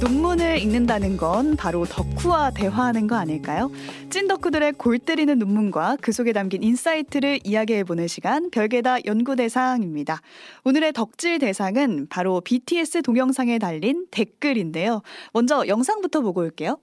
[0.00, 3.70] 논문을 읽는다는 건 바로 덕후와 대화하는 거 아닐까요?
[4.08, 10.22] 찐 덕후들의 골 때리는 논문과 그 속에 담긴 insight를 이야기해보는 시간 별게 다 연구 대상입니다.
[10.64, 15.02] 오늘의 덕질 대상은 바로 BTS 동영상에 달린 댓글인데요.
[15.34, 16.78] 먼저 영상부터 보고 올게요.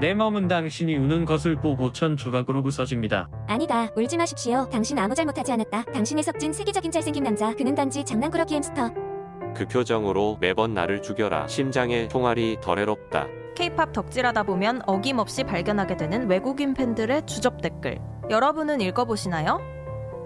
[0.00, 3.30] 내 몸은 당신이 우는 것을 보고 천 조각으로 부서집니다.
[3.46, 3.88] 아니다.
[3.96, 4.68] 울지 마십시오.
[4.70, 5.84] 당신 아무 잘못하지 않았다.
[5.84, 7.54] 당신의 석진 세계적인 잘생긴 남자.
[7.54, 9.15] 그는 단지 장난꾸러기 햄스터.
[9.56, 11.48] 그 표정으로 매번 나를 죽여라.
[11.48, 13.26] 심장의 총알이 덜 해롭다.
[13.54, 17.98] K-팝 덕질하다 보면 어김없이 발견하게 되는 외국인 팬들의 주접 댓글.
[18.28, 19.60] 여러분은 읽어보시나요?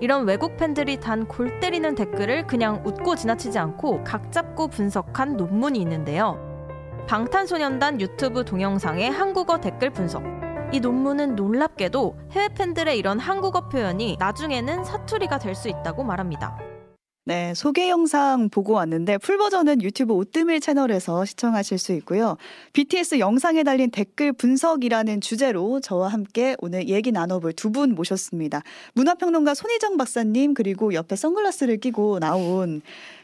[0.00, 5.78] 이런 외국 팬들이 단 골 때리는 댓글을 그냥 웃고 지나치지 않고 각 잡고 분석한 논문이
[5.80, 6.38] 있는데요.
[7.06, 10.24] 방탄소년단 유튜브 동영상의 한국어 댓글 분석.
[10.72, 16.56] 이 논문은 놀랍게도 해외 팬들의 이런 한국어 표현이 나중에는 사투리가 될 수 있다고 말합니다.
[17.24, 22.36] 네, 소개 영상 보고 왔는데 풀 버전은 유튜브 오뜨밀 채널에서 시청하실 수 있고요.
[22.72, 28.62] BTS 영상에 달린 댓글 분석이라는 주제로 저와 함께 오늘 얘기 나눠볼 두 분 모셨습니다.
[28.94, 32.80] 문화평론가 손희정 박사님 그리고 옆에 선글라스를 끼고 나온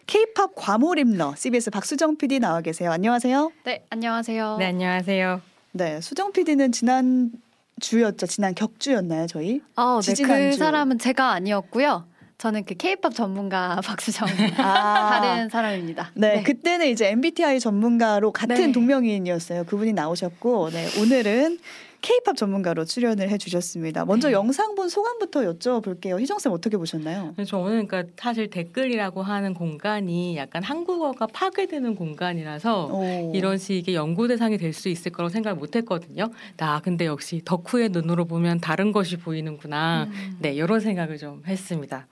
[0.07, 2.92] K-팝 과몰입러 CBS 박수정 PD 나와 계세요.
[2.92, 3.51] 안녕하세요.
[3.65, 4.57] 네, 안녕하세요.
[4.59, 5.41] 네, 안녕하세요.
[5.73, 7.33] 네, 수정 PD는 지난
[7.81, 8.27] 주였죠.
[8.27, 9.63] 지난 격주였나요, 저희?
[9.75, 10.51] 어, 네, 지지난주.
[10.51, 12.05] 그 사람은 제가 아니었고요.
[12.39, 15.20] 저는 그 K-팝 전문가 박수정 아.
[15.20, 16.11] 다른 사람입니다.
[16.15, 18.73] 네, 그때는 이제 MBTI 전문가로 같은 네.
[18.73, 19.65] 동명이인이었어요.
[19.65, 21.59] 그분이 나오셨고, 네, 오늘은
[22.03, 24.05] K-팝 전문가로 출연을 해주셨습니다.
[24.05, 24.34] 먼저 네.
[24.34, 26.20] 영상 본 소감부터 여쭤볼게요.
[26.20, 27.34] 희정 쌤 어떻게 보셨나요?
[27.47, 33.33] 저는 그러니까 사실 댓글이라고 하는 공간이 약간 한국어가 파괴되는 공간이라서 오.
[33.34, 36.29] 이런 식의 연구 대상이 될 수 있을 거라고 생각을 못 했거든요.
[36.59, 40.05] 나 근데 역시 덕후의 눈으로 보면 다른 것이 보이는구나.
[40.11, 40.37] 음.
[40.39, 42.07] 네, 이런 생각을 좀 했습니다.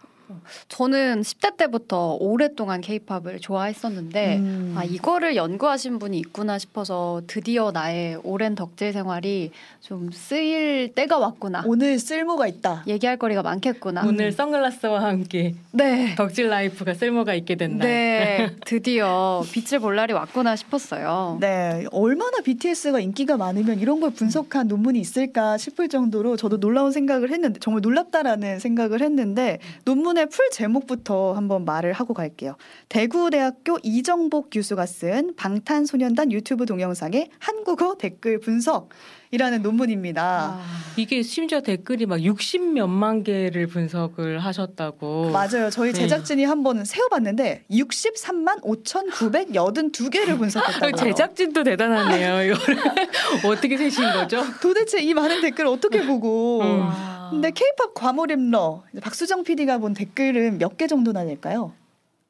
[0.69, 4.75] 저는 10대 때부터 오랫동안 K-pop을 좋아했었는데 음.
[4.77, 11.65] 아, 이거를 연구하신 분이 있구나 싶어서 드디어 나의 오랜 덕질 생활이 좀 쓰일 때가 왔구나.
[11.67, 12.85] 오늘 쓸모가 있다.
[12.87, 14.05] 얘기할 거리가 많겠구나.
[14.07, 16.15] 오늘 선글라스와 함께 네.
[16.15, 17.89] 덕질 life가 쓸모가 있게 된 날.
[17.89, 21.39] 네, 드디어 빛을 볼 날이 왔구나 싶었어요.
[21.41, 27.31] 네, 얼마나 BTS가 인기가 많으면 이런 걸 분석한 논문이 있을까 싶을 정도로 저도 놀라운 생각을
[27.31, 32.57] 했는데 정말 놀랍다라는 생각을 했는데 논문 의 풀 제목부터 한번 말을 하고 갈게요.
[32.89, 40.23] 대구대학교 이정복 교수가 쓴 방탄소년단 유튜브 동영상의 한국어 댓글 분석이라는 논문입니다.
[40.59, 40.61] 아,
[40.97, 45.31] 이게 심지어 댓글이 막 60 몇만 개를 분석을 하셨다고.
[45.31, 45.71] 맞아요.
[45.71, 46.01] 저희 네.
[46.01, 50.93] 제작진이 한번 세어봤는데 63만 5,982개를 분석했다고요.
[50.97, 52.53] 제작진도 대단하네요.
[52.55, 52.77] 이거를
[53.45, 54.45] 어떻게 세신 거죠?
[54.61, 57.14] 도대체 이 많은 댓글을 어떻게 보고 음.
[57.25, 57.31] 와.
[57.31, 61.73] 근데 케이팝 과몰입러 박수정 PD가 본 댓글은 몇 개 정도나 될까요?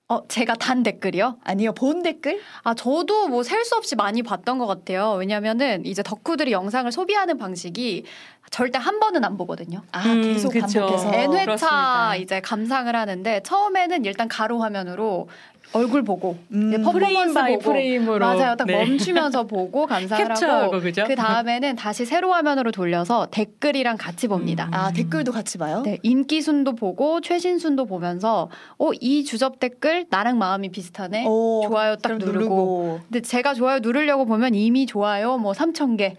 [0.06, 1.38] 어, 제가 단 댓글이요?
[1.44, 2.38] 아니요 본 댓글?
[2.62, 5.12] 아, 저도 뭐 셀 수 없이 많이 봤던 것 같아요.
[5.14, 8.04] 왜냐면은 이제 덕후들이 영상을 소비하는 방식이
[8.50, 9.80] 절대 한 번은 안 보거든요.
[9.92, 10.80] 아 음, 계속 그쵸.
[10.80, 12.16] 반복해서 N 회차 그렇습니다.
[12.16, 15.28] 이제 감상을 하는데 처음에는 일단 가로 화면으로
[15.74, 18.56] 얼굴 보고 음, 프레임 퍼포먼스 by 보고 frame으로 맞아요.
[18.56, 18.76] 딱 네.
[18.76, 21.04] 멈추면서 보고 감상을 캡처하고 하고 그죠?
[21.06, 24.66] 그 다음에는 다시 세로 화면으로 돌려서 댓글이랑 같이 봅니다.
[24.66, 24.74] 음.
[24.74, 25.82] 아 댓글도 같이 봐요?
[25.84, 28.48] 네, 인기 순도 보고 최신 순도 보면서
[28.78, 31.24] 어, 이 주접 댓글 나랑 마음이 비슷하네.
[31.26, 32.32] 오, 좋아요 딱 누르고.
[32.32, 33.00] 누르고.
[33.08, 36.16] 근데 제가 좋아요 누르려고 보면 이미 좋아요 뭐 3천 개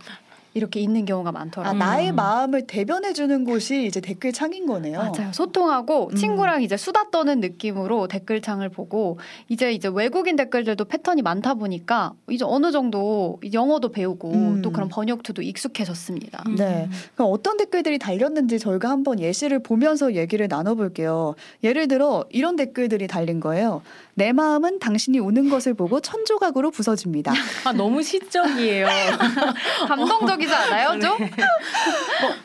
[0.55, 1.77] 이렇게 있는 경우가 아 많더라고요.
[1.77, 4.97] 나의 마음을 대변해 주는 곳이 이제 댓글 창인 거네요.
[4.97, 5.31] 맞아요.
[5.33, 6.15] 소통하고 음.
[6.15, 12.45] 친구랑 이제 수다 떠는 느낌으로 댓글창을 보고 이제 이제 외국인 댓글들도 패턴이 많다 보니까 이제
[12.47, 14.61] 어느 정도 영어도 배우고 음.
[14.61, 16.43] 또 그런 번역투도 익숙해졌습니다.
[16.47, 16.55] 음.
[16.55, 16.89] 네.
[17.15, 21.35] 그럼 어떤 댓글들이 달렸는지 저희가 한번 예시를 보면서 얘기를 나눠볼게요.
[21.65, 23.81] 예를 들어 이런 댓글들이 달린 거예요.
[24.15, 27.33] 내 마음은 당신이 우는 것을 보고 천 조각으로 부서집니다.
[27.65, 28.87] 아, 너무 시적이에요.
[29.87, 31.17] 감동적이지 않아요, 좀?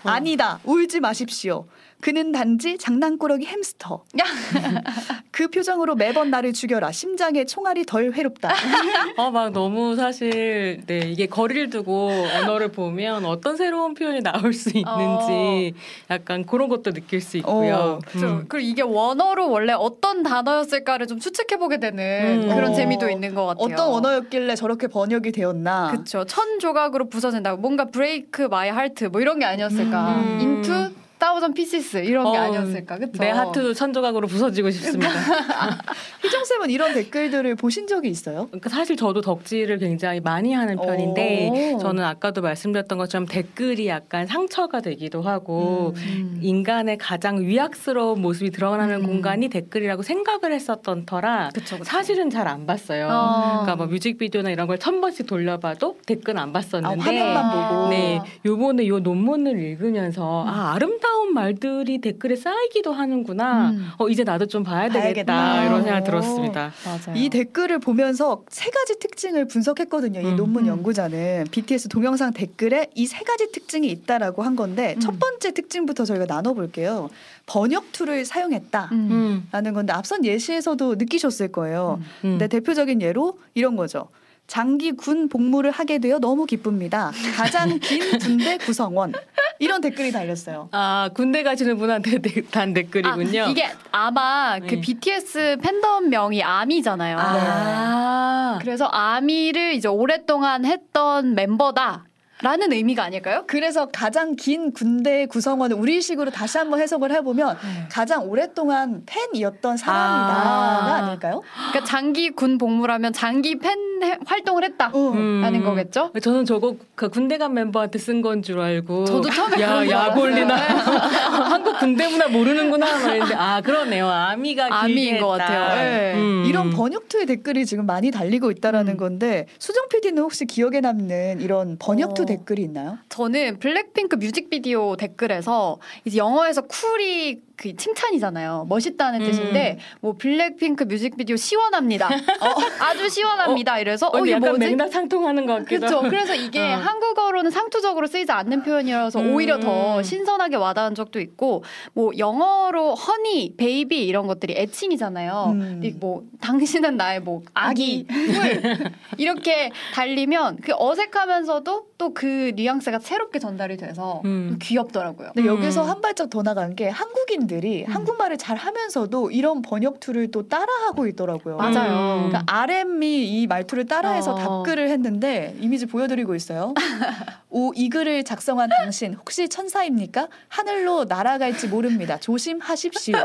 [0.02, 0.58] 아니다.
[0.64, 1.66] 울지 마십시오.
[2.00, 4.04] 그는 단지 장난꾸러기 햄스터.
[5.30, 6.92] 그 표정으로 매번 나를 죽여라.
[6.92, 8.50] 심장에 총알이 덜 회롭다.
[9.16, 14.70] 어, 막 너무 사실, 네, 이게 거리를 두고 언어를 보면 어떤 새로운 표현이 나올 수
[14.76, 15.74] 있는지
[16.10, 17.74] 약간 그런 것도 느낄 수 있고요.
[17.74, 18.44] 어, 음.
[18.48, 22.54] 그리고 이게 원어로 원래 어떤 단어였을까를 좀 추측해 보게 되는 음.
[22.54, 22.74] 그런 어.
[22.74, 23.64] 재미도 있는 것 같아요.
[23.64, 25.92] 어떤 언어였길래 저렇게 번역이 되었나.
[25.92, 26.24] 그쵸.
[26.24, 27.60] 천 조각으로 부서진다고.
[27.60, 30.14] 뭔가 break my heart 뭐 이런 게 아니었을까.
[30.16, 30.99] 음.
[31.30, 33.12] into thousand pieces 이런 게 어, 아니었을까, 그쵸?
[33.22, 35.10] 내 하트도 천 조각으로 부서지고 싶습니다.
[36.22, 38.46] 희정 쌤은 이런 댓글들을 보신 적이 있어요?
[38.48, 41.78] 그러니까 사실 저도 덕질을 굉장히 많이 하는 편인데 오.
[41.78, 46.38] 저는 아까도 말씀드렸던 것처럼 댓글이 약간 상처가 되기도 하고 음.
[46.42, 49.06] 인간의 가장 위약스러운 모습이 드러나는 음.
[49.06, 51.84] 공간이 댓글이라고 생각을 했었던 터라 그쵸, 그쵸.
[51.84, 53.06] 사실은 잘 안 봤어요.
[53.06, 53.60] 어.
[53.62, 57.88] 그러니까 뭐 뮤직비디오나 이런 걸 천 번씩 돌려봐도 댓글 안 아, 봤었는데 화면만 보고.
[57.90, 63.70] 네, 요번에 요 논문을 읽으면서 아, 아름다운 말들이 댓글에 쌓이기도 하는구나.
[63.70, 63.88] 음.
[63.98, 65.00] 어, 이제 나도 좀 봐야 되겠다.
[65.34, 65.64] 봐야겠다.
[65.66, 66.04] 이런 생각 오.
[66.04, 66.72] 들었습니다.
[66.84, 67.16] 맞아요.
[67.16, 70.20] 이 댓글을 보면서 세 가지 특징을 분석했거든요.
[70.20, 70.36] 이 음.
[70.36, 70.68] 논문 음.
[70.68, 75.00] 연구자는 BTS 동영상 댓글에 이 세 가지 특징이 있다라고 한 건데 음.
[75.00, 77.10] 첫 번째 특징부터 저희가 나눠볼게요.
[77.46, 78.88] 번역 툴을 사용했다.
[78.92, 79.08] 음.
[79.10, 81.98] 음, 라는 건데 앞선 예시에서도 느끼셨을 거예요.
[82.00, 82.04] 음.
[82.24, 82.30] 음.
[82.38, 84.08] 근데 대표적인 예로 이런 거죠.
[84.54, 87.12] 장기 군 복무를 하게 되어 너무 기쁩니다.
[87.36, 89.12] 가장 긴 군대 구성원.
[89.60, 90.70] 이런 댓글이 달렸어요.
[90.72, 93.44] 아 군대 가시는 분한테 대- 단 댓글이군요.
[93.44, 94.80] 아, 이게 아마 그 네.
[94.80, 97.16] BTS 팬덤명이 아미잖아요.
[97.20, 102.06] 아, 그래서 아미를 이제 오랫동안 했던 멤버다.
[102.42, 103.44] 라는 의미가 아닐까요?
[103.46, 107.56] 그래서 가장 긴 군대 구성원을 우리식으로 다시 한번 해석을 해보면
[107.90, 110.94] 가장 오랫동안 팬이었던 사람이다가 아.
[111.06, 111.42] 아닐까요?
[111.70, 114.90] 그러니까 장기 군 복무라면 장기 팬 해- 활동을 했다.
[114.94, 115.12] 응.
[115.14, 115.40] 음.
[115.42, 116.12] 라는 거겠죠?
[116.22, 119.04] 저는 저거 그 군대 간 멤버한테 쓴 건 줄 알고.
[119.04, 120.54] 저도 처음에 야, 그런 줄 약올리나.
[121.50, 122.86] 한국 군대 문화 모르는구나.
[122.86, 124.08] 말했는데 아 그러네요.
[124.08, 125.28] 아미가 아미인 것.
[125.28, 125.74] 같아요.
[125.74, 126.14] 네.
[126.16, 126.44] 음.
[126.46, 128.96] 이런 번역투의 댓글이 지금 많이 달리고 있다라는 음.
[128.96, 132.26] 건데 수정 PD는 혹시 기억에 남는 이런 번역투 어.
[132.30, 132.98] 댓글이 있나요?
[133.08, 138.64] 저는 블랙핑크 뮤직비디오 댓글에서 이제 영어에서 cool이 그 칭찬이잖아요.
[138.70, 139.26] 멋있다는 음.
[139.26, 142.06] 뜻인데 뭐 블랙핑크 뮤직비디오 시원합니다.
[142.40, 143.78] 어, 아주 시원합니다.
[143.80, 144.64] 이래서 어, 어, 이게 약간 뭐지?
[144.64, 145.96] 맥락 상통하는 것 같기도 그렇죠.
[145.98, 146.08] 하고.
[146.08, 146.76] 그래서 이게 어.
[146.78, 149.34] 한국어로는 상투적으로 쓰이지 않는 표현이라서 음.
[149.34, 151.62] 오히려 더 신선하게 와닿은 적도 있고
[151.92, 155.50] 뭐 영어로 honey, baby 이런 것들이 애칭이잖아요.
[155.52, 155.82] 음.
[155.84, 158.14] 이 뭐 당신은 나의 뭐 아기, 꿀
[159.18, 164.58] 이렇게 달리면 그 어색하면서도 또 그 뉘앙스가 새롭게 전달이 돼서 음.
[164.60, 165.32] 귀엽더라고요.
[165.34, 165.56] 근데 음.
[165.56, 167.92] 여기서 한 발짝 더 나간 게 한국인 들이 음.
[167.92, 171.56] 한국말을 잘 하면서도 이런 번역투를 또 따라하고 있더라고요.
[171.56, 172.22] 맞아요.
[172.22, 172.28] 음.
[172.28, 174.34] 그러니까 RM이 이 말투를 따라해서 어.
[174.36, 176.74] 답글을 했는데 이미지 보여드리고 있어요.
[177.52, 180.28] 오, 이 글을 작성한 당신 혹시 천사입니까?
[180.48, 182.16] 하늘로 날아갈지 모릅니다.
[182.18, 183.16] 조심하십시오.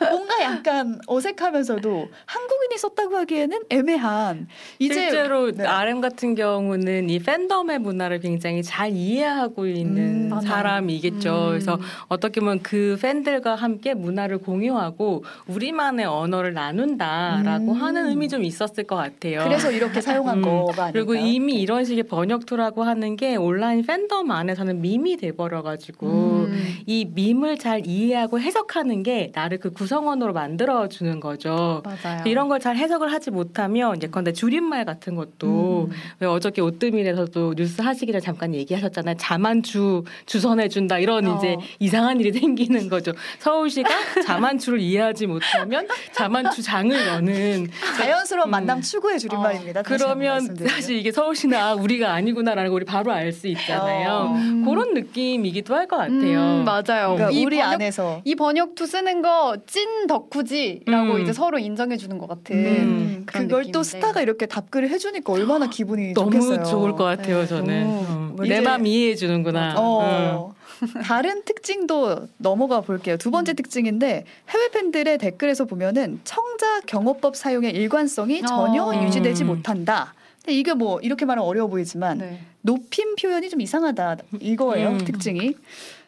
[0.00, 4.48] 뭔가 약간 어색하면서도 한국인이 썼다고 하기에는 애매한.
[4.80, 5.64] 이제 실제로 네.
[5.64, 10.40] RM 같은 경우는 이 팬덤의 문화를 굉장히 잘 이해하고 있는 음.
[10.40, 11.30] 사람이겠죠.
[11.30, 11.48] 음.
[11.50, 11.78] 그래서
[12.08, 17.82] 어떻게 보면 그 팬들과 함께 문화를 공유하고 우리만의 언어를 나눈다라고 음.
[17.82, 19.44] 하는 의미 좀 있었을 것 같아요.
[19.44, 20.42] 그래서 이렇게 사용한 음.
[20.42, 20.92] 거가 아닐까요?
[20.92, 26.76] 그리고 이미 이런 식의 번역투라고 하는 게 온라인 팬덤 안에서는 밈이 돼버려가지고 음.
[26.86, 31.82] 이 밈을 잘 이해하고 해석하는 게 나를 그 구성원으로 만들어 주는 거죠.
[31.84, 32.22] 맞아요.
[32.26, 35.96] 이런 걸 잘 해석을 하지 못하면 예컨대 줄임말 같은 것도 음.
[36.18, 39.14] 왜 어저께 오뜨밀에서도 뉴스 하시기 전에 잠깐 얘기하셨잖아요.
[39.16, 41.36] 자만추 주선해 준다 이런 어.
[41.36, 43.12] 이제 이상한 일이 생기는 거죠.
[43.38, 43.88] 서울시가
[44.26, 47.68] 자만추를 이해하지 못하면 자만추 장을 여는
[47.98, 48.50] 자연스러운 음.
[48.50, 49.80] 만남 추구의 줄임말입니다.
[49.80, 50.56] 한번 그러면.
[50.66, 54.10] 사실 이게 서울시는 아, 우리가 아니구나라는 걸 우리 바로 알 수 있 잖아요.
[54.10, 54.32] 어.
[54.34, 54.64] 음.
[54.64, 56.40] 그런 느낌이기도 할 것 같아요.
[56.40, 57.14] 음, 맞아요.
[57.14, 61.20] 그러니까 이 우리 번역 안에서 이 번역투 쓰는 거 찐 덕후지라고 음.
[61.22, 63.82] 이제 서로 인정해 주는 것 같은 음, 그런 그걸 또 느낌인데.
[63.84, 66.64] 스타가 이렇게 답글을 해주니까 얼마나 기분이 너무 좋겠어요.
[66.64, 67.46] 좋을 것 같아요, 네.
[67.46, 67.86] 저는.
[67.86, 68.42] 오.
[68.42, 69.74] 어, 이제- 내 마음 이해해 주는구나.
[69.78, 70.54] 어.
[71.02, 73.16] 다른 특징도 넘어가 볼게요.
[73.16, 73.32] 두 음.
[73.32, 79.02] 번째 특징인데 해외 팬들의 댓글에서 보면은 청자 경호법 사용의 일관성이 전혀 어.
[79.04, 79.48] 유지되지 음.
[79.48, 80.14] 못한다.
[80.48, 82.40] 근데 이게 뭐 이렇게 말하면 어려워 보이지만 네.
[82.62, 84.98] 높임 표현이 좀 이상하다 이거예요 음.
[85.04, 85.54] 특징이.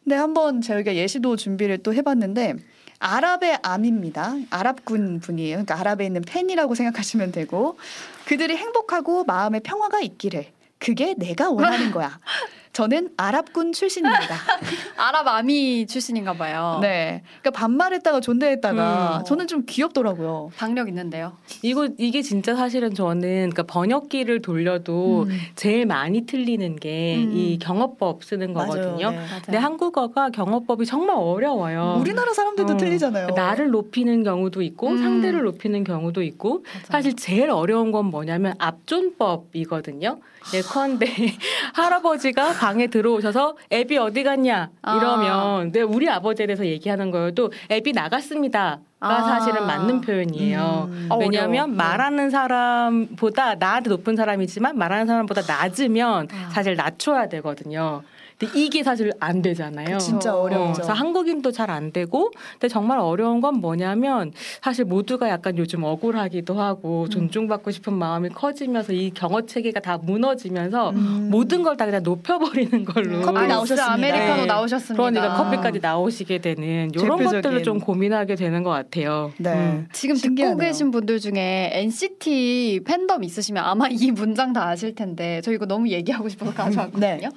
[0.02, 2.54] 근데 한번 저희가 예시도 준비를 또 해봤는데
[3.00, 4.37] 아랍의 암입니다.
[4.49, 5.56] 아랍군 분이에요.
[5.56, 7.78] 그러니까 아랍에 있는 팬이라고 생각하시면 되고
[8.25, 10.47] 그들이 행복하고 마음의 평화가 있기를
[10.78, 12.18] 그게 내가 원하는 거야.
[12.73, 14.37] 저는 아랍군 출신입니다.
[14.97, 16.79] 아랍 아미 출신인가 봐요.
[16.81, 19.25] 네, 그러니까 반말했다가 존대했다가 음.
[19.25, 20.53] 저는 좀 귀엽더라고요.
[20.57, 21.33] 박력 있는데요.
[21.62, 25.39] 이거 이게 진짜 사실은 저는 그러니까 번역기를 돌려도 음.
[25.57, 27.33] 제일 많이 틀리는 게 음.
[27.37, 28.69] 이 경어법 쓰는 맞아요.
[28.69, 29.11] 거거든요.
[29.11, 29.19] 네.
[29.45, 31.97] 근데 한국어가 경어법이 정말 어려워요.
[32.00, 32.77] 우리나라 사람들도 어.
[32.77, 33.29] 틀리잖아요.
[33.35, 34.99] 나를 높이는 경우도 있고 음.
[34.99, 40.21] 상대를 높이는 경우도 있고 사실 제일 어려운 건 뭐냐면 앞존법이거든요.
[40.55, 41.07] 예컨대
[41.75, 44.97] 할아버지가 방에 들어오셔서 애비 어디 갔냐 아.
[44.97, 49.23] 이러면 내 우리 아버지에 대해서 얘기하는 거여도 애비 나갔습니다 가 아.
[49.23, 50.88] 사실은 맞는 표현이에요.
[50.90, 51.07] 음.
[51.09, 51.71] 어, 왜냐하면.
[51.71, 51.76] 네.
[51.79, 56.50] 말하는 사람보다 나한테 높은 사람이지만 말하는 사람보다 낮으면 아.
[56.50, 58.02] 사실 낮춰야 되거든요.
[58.40, 59.99] 근데 이게 사실 안 되잖아요.
[59.99, 60.73] 진짜 어, 어렵죠.
[60.73, 64.32] 그래서 한국인도 잘 안 되고, 근데 정말 어려운 건 뭐냐면
[64.62, 67.11] 사실 모두가 약간 요즘 억울하기도 하고 음.
[67.11, 71.28] 존중받고 싶은 마음이 커지면서 이 경어 체계가 다 무너지면서 음.
[71.30, 73.20] 모든 걸 다 그냥 높여버리는 걸로.
[73.20, 73.92] 커피 아이스 나오셨습니다.
[73.92, 74.47] 아메리카노 네.
[74.47, 75.02] 나오셨습니다.
[75.11, 77.23] 그러니까 커피까지 나오시게 되는 이런.
[77.23, 79.32] 것들을 좀 고민하게 되는 것 같아요.
[79.38, 79.52] 네.
[79.54, 79.88] 음.
[79.92, 80.56] 지금 신기하네요.
[80.56, 85.66] 듣고 계신 분들 중에 NCT 팬덤 있으시면 아마 이 문장 다 아실 텐데 저 이거
[85.66, 87.00] 너무 얘기하고 싶어서 가져왔거든요.
[87.00, 87.28] 네.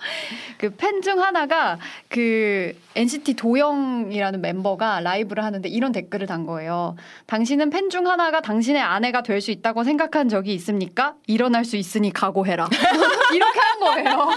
[0.58, 1.78] 그 팬중 하나가
[2.10, 6.96] 그 NCT 도영이라는 멤버가 라이브를 하는데 이런 댓글을 단 거예요.
[7.28, 11.16] 당신은 팬 중 하나가 당신의 아내가 될 수 있다고 생각한 적이 있습니까?
[11.28, 12.70] 일어날 수 있으니 각오해라.
[13.34, 14.30] 이렇게 한 거예요.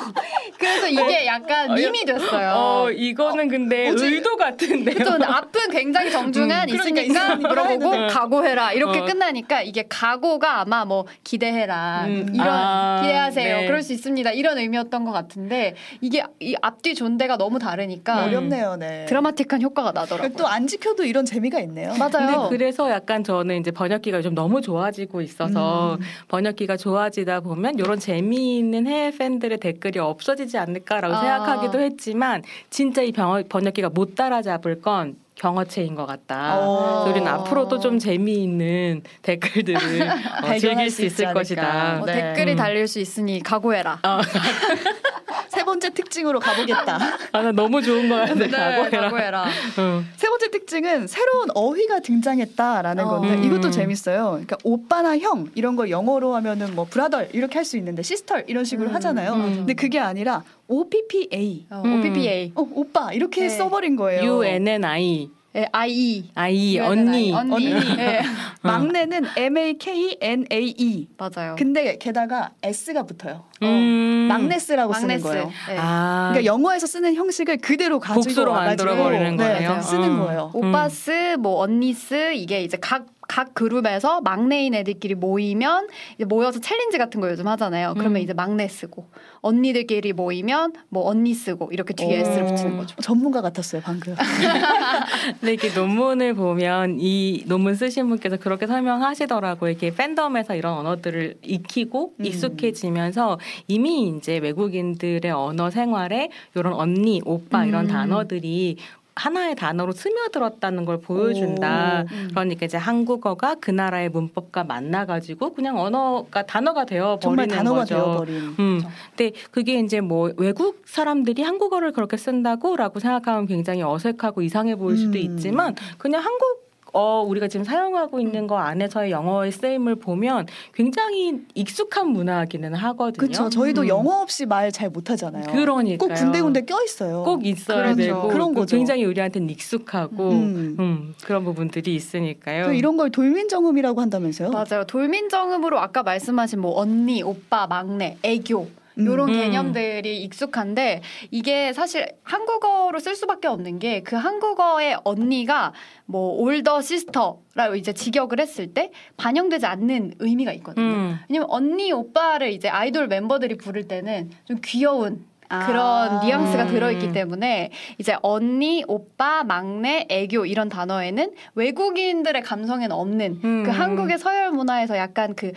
[0.58, 2.52] 그래서 이게 약간 밈이 됐어요.
[2.56, 4.04] 어, 이거는 근데 뭐지?
[4.06, 4.96] 의도 같은데요.
[5.22, 8.06] 앞은 굉장히 정중한 음, 그러니까 있으니까 물어보고.
[8.08, 9.04] 각오해라 이렇게 어.
[9.04, 13.66] 끝나니까 이게 각오가 아마 뭐 기대해라 음, 이런 아, 기대하세요 네.
[13.66, 18.28] 그럴 수 있습니다 이런 의미였던 것 같은데 이게 이 앞뒤 존대가 너무 다르니까 음.
[18.28, 18.76] 어렵네요.
[18.76, 19.04] 네.
[19.06, 20.36] 드라마틱한 효과가 나더라고요.
[20.36, 21.92] 또 안 지켜도 이런 재미가 있네요.
[21.98, 22.10] 맞아요.
[22.48, 26.00] 근데 그래서 약간 저는 이제 번역기가 요즘 너무 좋아지고 있어서 음.
[26.28, 31.18] 번역기가 좋아지다 보면 이런 재미있는 해외 팬들의 댓글이 없어지지 않을까라고 아.
[31.18, 36.58] 생각하기도 했지만 진짜 이 병- 번역기가 못 따라잡을 건 경어체인 것 같다.
[36.60, 37.06] 어.
[37.10, 39.76] 우리는 앞으로도 좀 재미있는 댓글들을
[40.44, 41.40] 어, 즐길 수 있을 않을까.
[41.40, 41.94] 것이다.
[41.98, 42.12] 뭐 네.
[42.34, 42.56] 댓글이 음.
[42.56, 44.00] 달릴 수 있으니 각오해라.
[45.56, 46.98] 세 번째 특징으로 가보겠다.
[47.32, 48.34] 아, 나 너무 좋은 거 같아.
[48.34, 49.46] 네, 각오해라.
[49.78, 50.04] 응.
[50.16, 53.08] 세 번째 특징은 새로운 어휘가 등장했다라는 어.
[53.08, 53.42] 건데 음.
[53.44, 54.32] 이것도 재밌어요.
[54.32, 58.64] 그러니까 오빠나 형 이런 걸 영어로 하면은 뭐 brother 이렇게 할 수 있는데 sister 이런
[58.64, 59.32] 식으로 음, 하잖아요.
[59.32, 59.54] 음.
[59.56, 61.66] 근데 그게 아니라 OPPA.
[61.70, 61.98] 어, 음.
[61.98, 63.48] OPPA, 어, 오빠 이렇게 네.
[63.48, 64.22] 써버린 거예요.
[64.22, 65.30] UNNI.
[65.56, 67.32] 예, I E, I 언니.
[67.32, 67.72] 언니.
[67.72, 68.20] 예,
[68.60, 71.08] 막내는 M A K N A E.
[71.16, 71.56] 맞아요.
[71.56, 73.44] 근데 게다가 S가 붙어요.
[73.62, 74.26] 음.
[74.28, 75.20] 막내스라고 쓰는.
[75.20, 75.50] 거예요.
[75.70, 75.76] 예.
[75.78, 76.28] 아.
[76.32, 79.80] 그러니까 영어에서 쓰는 형식을 그대로 가지고 복수로 와가지고 만들어 버리는 네, 거예요?
[79.80, 80.18] 쓰는 음.
[80.18, 80.50] 거예요.
[80.52, 87.20] 오빠스, 뭐 언니스 이게 이제 각 각 그룹에서 막내인 애들끼리 모이면 이제 모여서 챌린지 같은
[87.20, 87.94] 거 요즘 하잖아요.
[87.94, 88.22] 그러면 음.
[88.22, 89.06] 이제 막내스고
[89.40, 92.20] 언니들끼리 모이면 뭐 언니 쓰고 이렇게 뒤에 오.
[92.20, 92.96] S를 붙이는 거죠.
[92.96, 94.14] 전문가 같았어요 방금.
[95.40, 99.70] 근데 이렇게 논문을 보면 이 논문 쓰신 분께서 그렇게 설명하시더라고요.
[99.70, 102.24] 이렇게 팬덤에서 이런 언어들을 익히고 음.
[102.24, 107.90] 익숙해지면서 이미 이제 외국인들의 언어 생활에 이런 언니, 오빠 이런 음.
[107.90, 108.76] 단어들이
[109.16, 112.04] 하나의 단어로 스며들었다는 걸 보여준다.
[112.04, 112.14] 오.
[112.14, 112.28] 음.
[112.30, 117.94] 그러니까 이제 한국어가 그 나라의 문법과 만나가지고 그냥 언어가 단어가 되어 버리는 단어가 거죠.
[117.94, 118.36] 되어버린.
[118.36, 118.78] 음.
[118.78, 118.88] 그렇죠.
[119.16, 125.18] 근데 그게 이제 뭐 외국 사람들이 한국어를 그렇게 쓴다고라고 생각하면 굉장히 어색하고 이상해 보일 수도
[125.18, 125.22] 음.
[125.24, 126.65] 있지만 그냥 한국
[126.96, 133.18] 어 우리가 지금 사용하고 있는 거 안에서의 영어의 쓰임을 보면 굉장히 익숙한 문화기는 하거든요.
[133.18, 133.50] 그렇죠.
[133.50, 133.88] 저희도 음.
[133.88, 135.44] 영어 없이 말 잘 못하잖아요.
[135.52, 137.22] 그러니까 꼭 군데군데 껴 있어요.
[137.22, 137.96] 꼭 있어야 그렇죠.
[137.96, 138.76] 되고 그런 그 거죠.
[138.76, 140.76] 굉장히 우리한테는 익숙하고 음.
[140.78, 142.64] 음, 그런 부분들이 있으니까요.
[142.64, 144.50] 또 이런 걸 돌민정음이라고 한다면서요?
[144.50, 144.84] 맞아요.
[144.86, 148.75] 돌민정음으로 아까 말씀하신 뭐 언니, 오빠, 막내, 애교 음.
[148.96, 149.34] 이런 음.
[149.34, 155.72] 개념들이 익숙한데 이게 사실 한국어로 쓸 수밖에 없는 게 그 한국어의 언니가
[156.06, 160.84] 뭐 older sister라고 이제 직역을 했을 때 반영되지 않는 의미가 있거든요.
[160.84, 161.18] 음.
[161.28, 165.66] 왜냐면 언니, 오빠를 이제 아이돌 멤버들이 부를 때는 좀 귀여운 아.
[165.66, 166.68] 그런 뉘앙스가 음.
[166.68, 173.62] 들어있기 때문에 이제 언니, 오빠, 막내, 애교 이런 단어에는 외국인들의 감성에는 없는 음.
[173.64, 175.52] 그 한국의 서열 문화에서 약간 그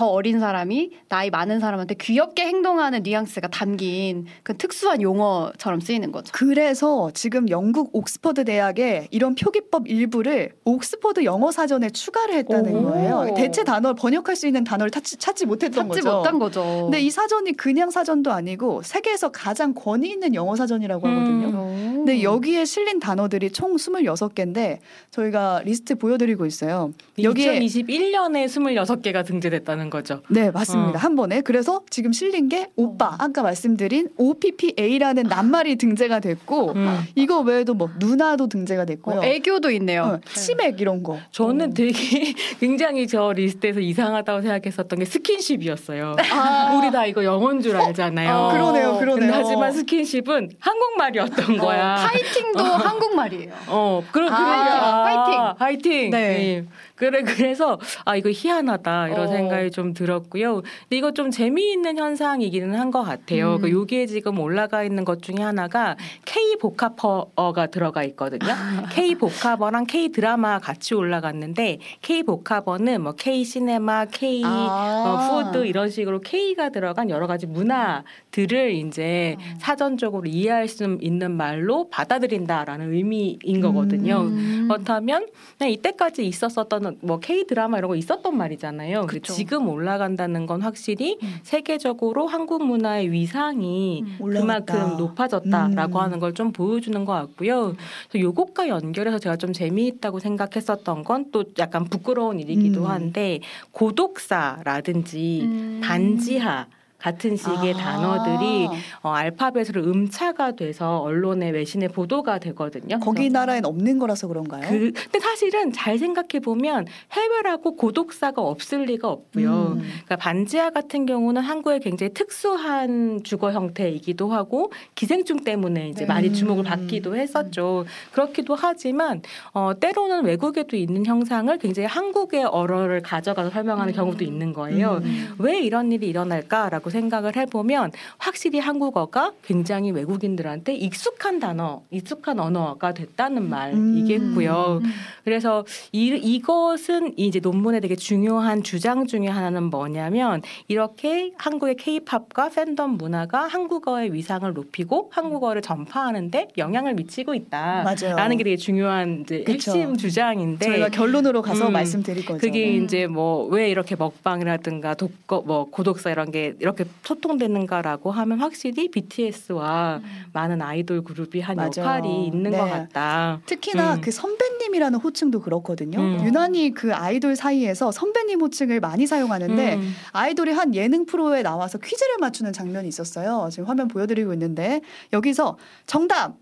[0.00, 6.32] 더 어린 사람이 나이 많은 사람한테 귀엽게 행동하는 뉘앙스가 담긴 그 특수한 용어처럼 쓰이는 거죠.
[6.32, 12.90] 그래서 지금 영국 옥스퍼드 대학에 이런 표기법 일부를 옥스퍼드 영어 사전에 추가를 했다는 오.
[12.90, 13.34] 거예요.
[13.36, 16.16] 대체 단어 번역할 수 있는 단어를 찾지, 찾지 못했던 찾지 거죠.
[16.16, 16.62] 못한 거죠.
[16.84, 21.12] 근데 이 사전이 그냥 사전도 아니고 세계에서 가장 권위 있는 영어 사전이라고 음.
[21.12, 21.58] 하거든요.
[21.58, 21.90] 오.
[22.00, 24.78] 근데 여기에 실린 단어들이 총 26개인데
[25.10, 26.94] 저희가 리스트 보여드리고 있어요.
[27.22, 30.22] 여기에 2021년에 26개가 등재됐다는 거죠.
[30.28, 31.00] 네 맞습니다 어.
[31.00, 37.00] 한 번에 그래서 지금 실린 게 오빠 아까 말씀드린 OPPA라는 낱말이 등재가 됐고 음.
[37.14, 39.20] 이거 외에도 뭐 누나도 등재가 됐고요.
[39.20, 40.02] 어, 애교도 있네요.
[40.02, 41.18] 어, 치맥 이런 거.
[41.32, 41.92] 저는 되게
[42.60, 46.16] 굉장히 저 리스트에서 이상하다고 생각했었던 게 스킨십이었어요.
[46.32, 48.34] 아, 우리 다 이거 영어인 줄 알잖아요.
[48.34, 49.14] 어, 그러네요, 그러네요.
[49.16, 51.96] 근데 하지만 스킨십은 한국말이었던 거야.
[51.96, 53.52] 파이팅도 한국말이에요.
[53.68, 55.56] 어, 그러, 아, 그러니까 파이팅.
[55.58, 56.10] 파이팅.
[56.10, 56.20] 네.
[56.20, 56.64] 네.
[57.00, 59.32] 그래 그래서 아 이거 희한하다 이런 어.
[59.32, 60.56] 생각이 좀 들었고요.
[60.60, 63.54] 근데 이거 좀 재미있는 현상이기는 한 것 같아요.
[63.54, 63.60] 음.
[63.60, 68.52] 그 여기에 지금 올라가 있는 것 중에 하나가 K 복합어가 들어가 있거든요.
[68.90, 75.04] K 복합어랑 K 드라마 같이 올라갔는데 K 복합어는 뭐 K 시네마, K 아.
[75.06, 79.54] 어, 푸드 이런 식으로 K가 들어간 여러 가지 문화들을 이제 어.
[79.60, 84.22] 사전적으로 이해할 수 있는 말로 받아들인다라는 의미인 거거든요.
[84.22, 84.66] 음.
[84.68, 85.28] 그렇다면
[85.64, 89.06] 이때까지 있었었던 뭐 K 드라마 이런 거 있었던 말이잖아요.
[89.06, 89.32] 그쵸.
[89.32, 91.36] 지금 올라간다는 건 확실히 음.
[91.42, 94.16] 세계적으로 한국 문화의 위상이 음.
[94.20, 94.72] 올라갔다.
[94.74, 96.02] 그만큼 높아졌다라고 음.
[96.02, 97.74] 하는 걸 좀 보여주는 것 같고요.
[98.08, 102.86] 그래서 요것과 연결해서 제가 좀 재미있다고 생각했었던 건 또 약간 부끄러운 일이기도 음.
[102.86, 103.40] 한데
[103.72, 105.80] 고독사라든지 음.
[105.82, 106.66] 단지하
[107.00, 107.76] 같은 식의 아.
[107.76, 108.68] 단어들이
[109.02, 112.98] 어, 알파벳으로 음차가 돼서 언론에 외신에 보도가 되거든요.
[113.00, 114.68] 거기 나라엔 없는 거라서 그런가요?
[114.68, 119.76] 그, 근데 사실은 잘 생각해 보면 해외라고 고독사가 없을 리가 없고요.
[119.76, 119.78] 음.
[119.80, 126.06] 그러니까 반지하 같은 경우는 한국의 굉장히 특수한 주거 형태이기도 하고 기생충 때문에 이제 네.
[126.06, 126.68] 많이 주목을 음.
[126.68, 127.86] 받기도 했었죠.
[128.12, 133.96] 그렇기도 하지만 어, 때로는 외국에도 있는 형상을 굉장히 한국의 언어를 가져가서 설명하는 음.
[133.96, 135.00] 경우도 있는 거예요.
[135.02, 135.34] 음.
[135.38, 143.48] 왜 이런 일이 일어날까라고 생각을 해보면 확실히 한국어가 굉장히 외국인들한테 익숙한 단어, 익숙한 언어가 됐다는
[143.48, 144.80] 말이겠고요.
[144.82, 144.90] 음.
[145.24, 152.92] 그래서 이, 이것은 이제 논문에 되게 중요한 주장 중에 하나는 뭐냐면 이렇게 한국의 케이팝과 팬덤
[152.92, 157.82] 문화가 한국어의 위상을 높이고 한국어를 전파하는데 영향을 미치고 있다.
[157.84, 158.16] 맞아요.
[158.16, 159.72] 라는 게 되게 중요한 이제 그쵸.
[159.72, 161.72] 핵심 주장인데 저희가 결론으로 가서 음.
[161.72, 162.38] 말씀드릴 거죠.
[162.38, 162.84] 그게 음.
[162.84, 170.00] 이제 뭐 왜 이렇게 먹방이라든가 독거 뭐 고독사 이런 게 이렇게 소통되는가라고 하면 확실히 BTS와
[170.32, 171.70] 많은 아이돌 그룹이 한 맞아요.
[171.76, 172.58] 역할이 있는 네.
[172.58, 173.40] 것 같다.
[173.46, 174.00] 특히나 음.
[174.00, 175.98] 그 선배님이라는 호칭도 그렇거든요.
[175.98, 176.24] 음.
[176.24, 179.94] 유난히 그 아이돌 사이에서 선배님 호칭을 많이 사용하는데 음.
[180.12, 183.48] 아이돌이 한 예능 프로에 나와서 퀴즈를 맞추는 장면이 있었어요.
[183.50, 184.80] 지금 화면 보여드리고 있는데
[185.12, 185.56] 여기서
[185.86, 186.36] 정답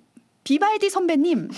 [0.49, 1.51] 비발디 선배님,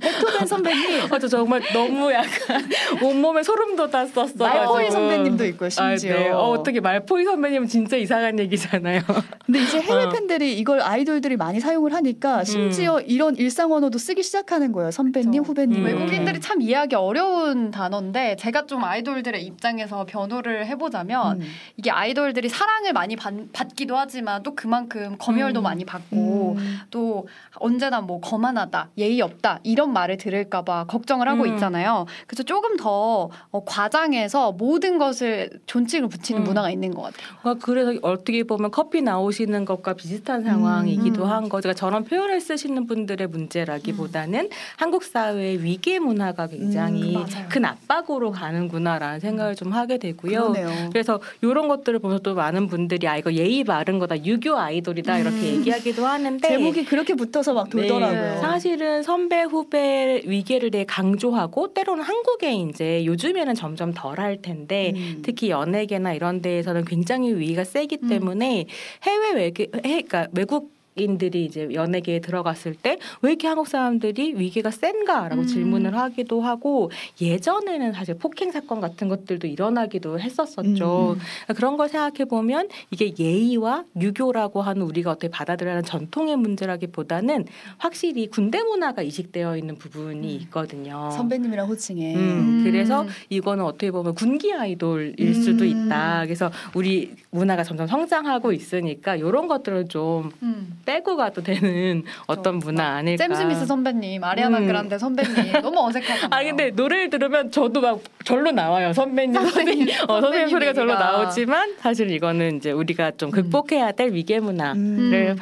[0.00, 2.66] 베토벤 선배님, 아, 저 정말 너무 약간
[3.02, 4.42] 온몸에 소름 돋았었어.
[4.42, 5.68] 말포이 선배님도 있고요.
[5.68, 6.14] 심지어.
[6.14, 6.30] 아, 네.
[6.30, 9.02] 어, 어떻게 말포이 선배님은 진짜 이상한 얘기잖아요.
[9.44, 10.08] 근데 이제 해외 어.
[10.08, 14.90] 팬들이 이걸 아이돌들이 많이 사용을 하니까 심지어 이런 일상 언어도 쓰기 시작하는 거예요.
[14.90, 15.50] 선배님, 그쵸.
[15.50, 15.80] 후배님.
[15.80, 15.84] 음.
[15.84, 21.46] 외국인들이 참 이해하기 어려운 단어인데 제가 좀 아이돌들의 입장에서 변호를 해보자면 음.
[21.76, 25.62] 이게 아이돌들이 사랑을 많이 받, 받기도 하지만 또 그만큼 검열도 음.
[25.64, 26.78] 많이 받고 음.
[26.90, 31.54] 또 언제 나 뭐 거만하다, 예의 없다 이런 말을 들을까봐 걱정을 하고 음.
[31.54, 32.06] 있잖아요.
[32.26, 36.44] 그래서 조금 더 어, 과장해서 모든 것을 존칭을 붙이는 음.
[36.44, 37.36] 문화가 있는 것 같아요.
[37.42, 41.30] 그러니까 그래서 어떻게 보면 커피 나오시는 것과 비슷한 상황이기도 음.
[41.30, 41.62] 한 거죠.
[41.68, 43.26] 그러니까 저런 표현을 쓰시는 분들의
[43.74, 47.48] 문제라기보다는 한국 사회의 위계 문화가 굉장히 음, 맞아요.
[47.48, 50.52] 큰 압박으로 가는구나라는 생각을 좀 하게 되고요.
[50.52, 50.88] 그러네요.
[50.90, 55.36] 그래서 이런 것들을 보면서 또 많은 분들이 아 이거 예의 바른 거다 유교 아이돌이다 이렇게
[55.36, 55.56] 음.
[55.58, 58.34] 얘기하기도 하는데 제목이 그렇게 붙어서 막 돌더라고요.
[58.34, 58.36] 네.
[58.38, 65.22] 사실은 선배 후배 위계를 되게 강조하고 때로는 한국에 이제 요즘에는 점점 덜 할 텐데 음.
[65.24, 68.08] 특히 연예계나 이런 데에서는 굉장히 위기가 세기 음.
[68.08, 68.66] 때문에
[69.04, 74.70] 해외 외계 해, 그러니까 외국 인들이 이제 연예계에 들어갔을 때 왜 이렇게 한국 사람들이 위계가
[74.70, 75.46] 센가라고 음.
[75.46, 81.16] 질문을 하기도 하고 예전에는 사실 폭행 사건 같은 것들도 일어나기도 했었었죠.
[81.16, 81.18] 음.
[81.18, 87.46] 그러니까 그런 걸 생각해 보면 이게 예의와 유교라고 하는 우리가 어떻게 받아들여야 하는 전통의 문제라기보다는
[87.78, 91.10] 확실히 군대 문화가 이식되어 있는 부분이 있거든요.
[91.12, 92.14] 선배님이랑 호칭에.
[92.14, 92.64] 음, 음.
[92.64, 95.86] 그래서 이거는 어떻게 보면 군기 아이돌일 수도 음.
[95.86, 96.22] 있다.
[96.24, 100.78] 그래서 우리 문화가 점점 성장하고 있으니까 이런 것들을 좀 음.
[100.90, 103.24] 빼고 가도 되는 어떤 문화 아닐까.
[103.24, 104.66] 잼 스미스 선배님, 아리아나 음.
[104.66, 106.28] 그란데 선배님 너무 어색하잖아요.
[106.34, 110.94] 아 근데 노래를 들으면 저도 막 절로 나와요 선배님 선배님, 선배님 어, 선배님 소리가 절로.
[110.94, 115.12] 나오지만 사실 이거는 이제 우리가 좀 극복해야 될 위계 문화를 음.
[115.12, 115.36] 음.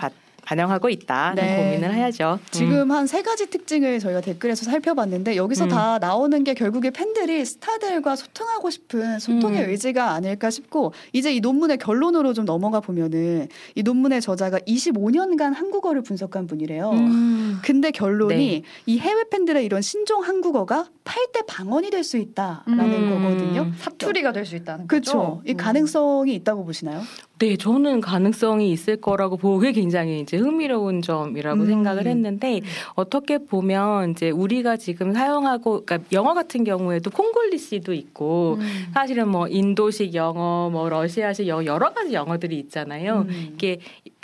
[0.49, 1.57] 바- 반영하고 있다 네.
[1.57, 2.39] 고민을 해야죠.
[2.41, 2.47] 음.
[2.51, 5.69] 지금 한세 가지 특징을 저희가 댓글에서 살펴봤는데 여기서 음.
[5.69, 9.71] 다 나오는 게 결국에 팬들이 스타들과 소통하고 싶은 소통의 음.
[9.71, 16.01] 의지가 아닐까 싶고 이제 이 논문의 결론으로 좀 넘어가 보면은 이 논문의 저자가 25년간 한국어를
[16.03, 16.91] 분석한 분이래요.
[16.93, 17.59] 음.
[17.63, 18.63] 근데 결론이 네.
[18.87, 23.11] 이 해외 팬들의 이런 신종 한국어가 8대 방언이 될 수 있다라는 음.
[23.11, 23.73] 거거든요.
[23.81, 25.13] 사투리가 될 수 있다는 그렇죠.
[25.13, 25.43] 거죠.
[25.47, 25.57] 이 음.
[25.57, 27.03] 가능성이 있다고 보시나요?
[27.39, 31.67] 네, 저는 가능성이 있을 거라고 보고 그게 굉장히 이제 흥미로운 점이라고 음.
[31.67, 32.61] 생각을 했는데
[32.95, 38.89] 어떻게 보면 이제 우리가 지금 사용하고 그러니까 영어 같은 경우에도 콩글리시도 있고 음.
[38.93, 43.27] 사실은 뭐 인도식 영어, 뭐 러시아식 영어 여러 가지 영어들이 있잖아요.
[43.29, 43.51] 음.
[43.55, 43.79] 이게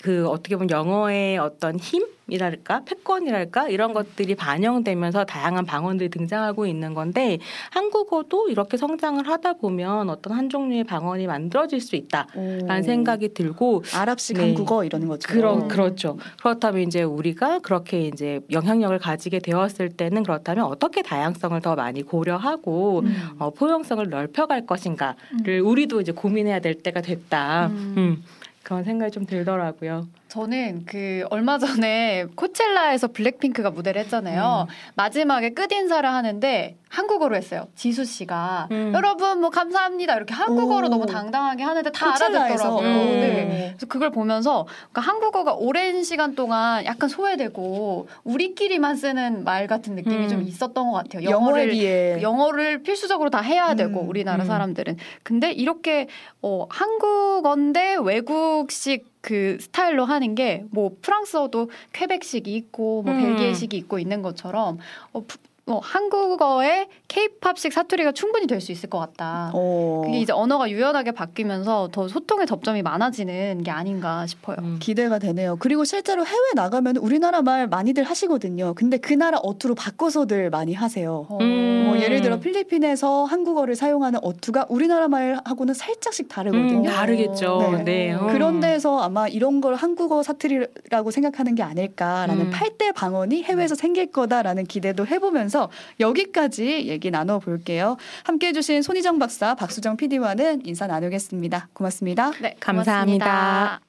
[0.05, 7.38] 그 어떻게 보면 영어의 어떤 힘이랄까 패권이랄까 이런 것들이 반영되면서 다양한 방언들이 등장하고 있는 건데
[7.71, 14.37] 한국어도 이렇게 성장을 하다 보면 어떤 한 종류의 방언이 만들어질 수 있다라는 생각이 들고 아랍식
[14.37, 14.49] 네.
[14.49, 15.27] 한국어 이러는 거죠.
[15.27, 16.19] 그런 그렇죠.
[16.43, 23.01] 그렇다면 이제 우리가 그렇게 이제 영향력을 가지게 되었을 때는 그렇다면 어떻게 다양성을 더 많이 고려하고
[23.07, 23.31] 음.
[23.38, 27.69] 어, 포용성을 넓혀갈 것인가를 우리도 이제 고민해야 될 때가 됐다.
[27.69, 28.23] 음.
[28.64, 28.66] 음.
[28.66, 30.09] 그런 생각이 좀 들더라고요.
[30.35, 34.66] 저는 그 얼마 전에 코첼라에서 블랙핑크가 무대를 했잖아요.
[34.97, 37.68] 마지막에 끝 인사를 하는데 한국어로 했어요.
[37.77, 38.92] 지수 씨가 음.
[38.94, 40.90] 여러분 뭐 감사합니다 이렇게 한국어로 오.
[40.90, 42.44] 너무 당당하게 하는데 다 코첼라에서.
[42.47, 42.88] 알아듣더라고요.
[42.88, 43.20] 음.
[43.20, 43.75] 네.
[43.77, 50.25] 그래서 그걸 보면서 그러니까 한국어가 오랜 시간 동안 약간 소외되고 우리끼리만 쓰는 말 같은 느낌이
[50.25, 50.29] 음.
[50.29, 51.31] 좀 있었던 것 같아요.
[51.31, 54.49] 영어를 영어를 필수적으로 다 해야 되고 음, 우리나라 음.
[54.49, 56.09] 사람들은 근데 이렇게
[56.42, 63.20] 어 한국어인데 외국식 그 스타일로 하는 게 뭐 프랑스어도 퀘벡식이 있고 뭐 음.
[63.22, 64.78] 벨기에식이 있고 있는 것처럼
[65.12, 69.50] 어, 푸- 어, 한국어의 케이팝식 사투리가 충분히 될 수 있을 것 같다.
[69.53, 74.57] 어, 그게 이제 언어가 유연하게 바뀌면서 더 소통의 접점이 많아지는 게 아닌가 싶어요.
[74.61, 74.79] 음.
[74.81, 75.57] 기대가 되네요.
[75.59, 78.72] 그리고 실제로 해외 나가면 우리나라 말 많이들 하시거든요.
[78.74, 81.27] 근데 그 나라 어투로 바꿔서들 많이 하세요.
[81.29, 81.85] 어, 음.
[81.88, 86.79] 뭐 예를 들어 필리핀에서 한국어를 사용하는 어투가 우리나라 말하고는 살짝씩 다르거든요.
[86.79, 87.59] 음, 다르겠죠.
[87.79, 87.85] 네.
[87.85, 88.14] 네.
[88.14, 88.29] 음.
[88.29, 92.50] 그런 데서 아마 이런 걸 한국어 사투리라고 생각하는 게 아닐까라는 음.
[92.50, 95.68] 팔대 방언이 해외에서 생길 거다라는 기대도 해보면서
[96.00, 97.97] 여기까지 얘기 나눠볼게요.
[98.25, 101.69] 함께 해 주신 손희정 박사, 박수정 PD와는 인사 나누겠습니다.
[101.75, 102.31] 고맙습니다.
[102.40, 103.25] 네, 감사합니다.
[103.25, 103.85] 고맙습니다.